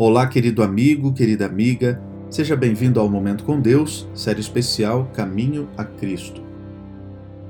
Olá, 0.00 0.28
querido 0.28 0.62
amigo, 0.62 1.12
querida 1.12 1.44
amiga, 1.44 2.00
seja 2.30 2.54
bem-vindo 2.54 3.00
ao 3.00 3.10
Momento 3.10 3.42
com 3.42 3.60
Deus, 3.60 4.08
série 4.14 4.38
especial 4.38 5.10
Caminho 5.12 5.68
a 5.76 5.82
Cristo. 5.82 6.40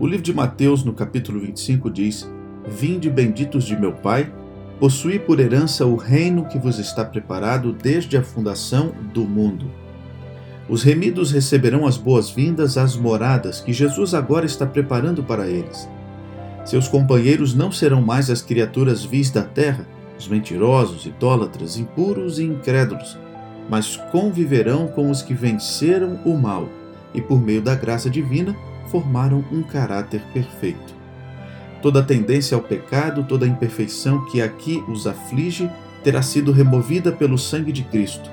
O 0.00 0.06
livro 0.06 0.22
de 0.22 0.32
Mateus, 0.32 0.82
no 0.82 0.94
capítulo 0.94 1.40
25, 1.40 1.90
diz: 1.90 2.26
Vinde 2.66 3.10
benditos 3.10 3.64
de 3.64 3.78
meu 3.78 3.92
Pai, 3.92 4.32
possuí 4.80 5.18
por 5.18 5.40
herança 5.40 5.84
o 5.84 5.94
reino 5.94 6.46
que 6.46 6.56
vos 6.56 6.78
está 6.78 7.04
preparado 7.04 7.70
desde 7.70 8.16
a 8.16 8.22
fundação 8.22 8.94
do 9.12 9.26
mundo. 9.26 9.70
Os 10.70 10.82
remidos 10.82 11.30
receberão 11.30 11.86
as 11.86 11.98
boas-vindas 11.98 12.78
às 12.78 12.96
moradas 12.96 13.60
que 13.60 13.74
Jesus 13.74 14.14
agora 14.14 14.46
está 14.46 14.64
preparando 14.64 15.22
para 15.22 15.46
eles. 15.46 15.86
Seus 16.64 16.88
companheiros 16.88 17.52
não 17.54 17.70
serão 17.70 18.00
mais 18.00 18.30
as 18.30 18.40
criaturas 18.40 19.04
vis 19.04 19.30
da 19.30 19.42
terra, 19.42 19.86
os 20.18 20.26
mentirosos, 20.26 21.06
idólatras, 21.06 21.76
impuros 21.76 22.38
e 22.38 22.44
incrédulos, 22.44 23.16
mas 23.68 23.96
conviverão 24.10 24.88
com 24.88 25.10
os 25.10 25.22
que 25.22 25.34
venceram 25.34 26.18
o 26.24 26.36
mal 26.36 26.68
e, 27.14 27.20
por 27.20 27.40
meio 27.40 27.62
da 27.62 27.74
graça 27.74 28.10
divina, 28.10 28.56
formaram 28.88 29.44
um 29.52 29.62
caráter 29.62 30.22
perfeito. 30.32 30.96
Toda 31.80 32.02
tendência 32.02 32.56
ao 32.56 32.62
pecado, 32.62 33.24
toda 33.24 33.46
imperfeição 33.46 34.24
que 34.26 34.42
aqui 34.42 34.82
os 34.88 35.06
aflige, 35.06 35.70
terá 36.02 36.22
sido 36.22 36.50
removida 36.50 37.12
pelo 37.12 37.38
sangue 37.38 37.70
de 37.70 37.84
Cristo. 37.84 38.28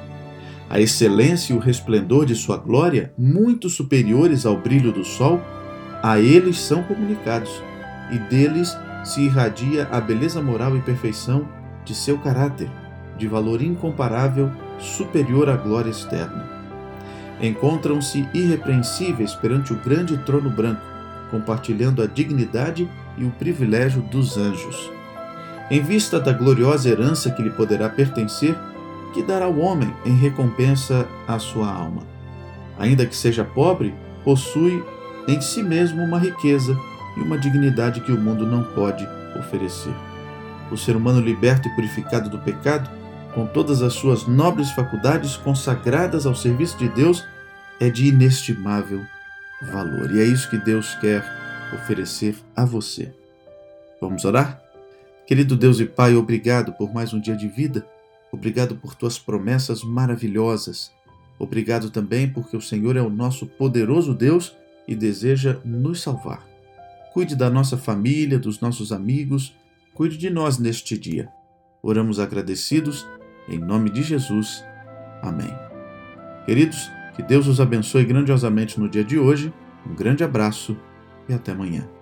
A 0.70 0.79
excelência 0.79 1.54
e 1.54 1.55
o 1.55 1.59
resplendor 1.59 2.26
de 2.26 2.35
sua 2.35 2.57
glória, 2.57 3.13
muito 3.17 3.70
superiores 3.70 4.45
ao 4.45 4.57
brilho 4.57 4.91
do 4.91 5.04
sol, 5.04 5.40
a 6.02 6.20
eles 6.20 6.57
são 6.57 6.81
comunicados 6.84 7.52
e 8.12 8.17
deles 8.17 8.76
se 9.04 9.21
irradia 9.21 9.88
a 9.91 10.02
beleza 10.02 10.41
moral 10.41 10.76
e 10.76 10.81
perfeição 10.81 11.48
de 11.85 11.95
seu 11.95 12.17
caráter, 12.17 12.70
de 13.17 13.27
valor 13.27 13.62
incomparável, 13.62 14.52
superior 14.80 15.49
à 15.49 15.55
glória 15.55 15.90
externa. 15.90 16.49
Encontram-se 17.41 18.27
irrepreensíveis 18.34 19.34
perante 19.34 19.71
o 19.73 19.77
grande 19.77 20.18
trono 20.20 20.49
branco, 20.49 20.82
compartilhando 21.29 22.01
a 22.01 22.07
dignidade 22.07 22.90
e 23.18 23.24
o 23.24 23.32
privilégio 23.32 24.01
dos 24.01 24.37
anjos. 24.37 24.91
Em 25.70 25.82
vista 25.82 26.20
da 26.20 26.32
gloriosa 26.32 26.90
herança 26.90 27.32
que 27.32 27.41
lhe 27.41 27.49
poderá 27.49 27.90
pertencer, 27.90 28.55
que 29.13 29.24
dará 29.24 29.48
o 29.48 29.59
homem 29.59 29.93
em 30.05 30.15
recompensa 30.15 31.07
à 31.27 31.40
sua 31.40 31.71
alma. 31.71 32.04
Ainda 32.77 33.05
que 33.05 33.15
seja 33.15 33.43
pobre, 33.43 33.93
possui 34.24 34.84
em 35.27 35.41
si 35.41 35.63
mesmo 35.63 36.04
uma 36.04 36.20
riqueza 36.20 36.77
e 37.18 37.21
uma 37.21 37.37
dignidade 37.37 38.02
que 38.02 38.12
o 38.12 38.20
mundo 38.20 38.46
não 38.46 38.63
pode 38.63 39.07
oferecer. 39.37 39.93
O 40.71 40.77
ser 40.77 40.96
humano 40.96 41.20
liberto 41.20 41.68
e 41.68 41.76
purificado 41.76 42.30
do 42.30 42.40
pecado, 42.40 42.90
com 43.34 43.46
todas 43.46 43.82
as 43.82 43.94
suas 43.94 44.26
nobres 44.26 44.71
faculdades 44.71 45.38
consagradas 45.38 46.26
ao 46.26 46.35
serviço 46.35 46.77
de 46.77 46.90
Deus, 46.90 47.24
é 47.80 47.90
de 47.90 48.08
inestimável 48.08 49.05
valor. 49.71 50.16
E 50.16 50.21
é 50.21 50.24
isso 50.24 50.49
que 50.49 50.58
Deus 50.58 50.96
quer 50.96 51.24
oferecer 51.74 52.36
a 52.55 52.66
você. 52.66 53.13
Vamos 53.99 54.26
orar? 54.26 54.62
Querido 55.27 55.55
Deus 55.55 55.80
e 55.80 55.86
Pai, 55.86 56.16
obrigado 56.16 56.74
por 56.74 56.93
mais 56.93 57.13
um 57.13 57.20
dia 57.20 57.36
de 57.36 57.48
vida. 57.48 57.86
Obrigado 58.32 58.76
por 58.76 58.96
tuas 58.96 59.18
promessas 59.18 59.84
maravilhosas. 59.84 60.91
Obrigado 61.40 61.90
também 61.90 62.27
porque 62.30 62.55
o 62.55 62.62
Senhor 62.62 62.96
é 62.96 63.02
o 63.02 63.10
nosso 63.10 63.46
poderoso 63.46 64.13
Deus 64.13 64.56
e 64.88 64.96
deseja 64.96 65.58
nos 65.66 66.02
salvar. 66.02 66.46
Cuide 67.13 67.36
da 67.36 67.50
nossa 67.50 67.78
família, 67.78 68.38
dos 68.38 68.59
nossos 68.59 68.91
amigos, 68.91 69.53
cuide 69.96 70.18
de 70.18 70.29
nós 70.29 70.59
neste 70.59 70.97
dia. 70.97 71.29
Oramos 71.81 72.19
agradecidos, 72.19 73.07
em 73.47 73.57
nome 73.57 73.90
de 73.90 74.03
Jesus. 74.03 74.63
Amém. 75.22 75.50
Queridos, 76.46 76.91
que 77.16 77.24
Deus 77.24 77.47
os 77.47 77.62
abençoe 77.62 78.03
grandiosamente 78.03 78.79
no 78.79 78.90
dia 78.90 79.03
de 79.03 79.18
hoje. 79.18 79.52
Um 79.90 79.96
grande 79.96 80.24
abraço 80.24 80.78
e 81.30 81.34
até 81.34 81.53
amanhã. 81.53 81.94